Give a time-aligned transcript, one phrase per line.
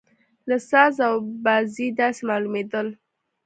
[0.49, 1.15] له ساز او
[1.45, 2.87] بازه یې داسې معلومېدل.